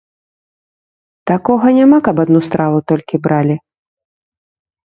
Такога 1.31 1.67
няма, 1.79 1.97
каб 2.09 2.21
адну 2.25 2.39
страву 2.49 2.79
толькі 2.93 3.23
бралі. 3.29 3.55